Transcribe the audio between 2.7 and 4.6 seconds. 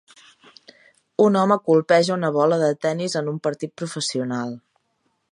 tenis en un partit professional.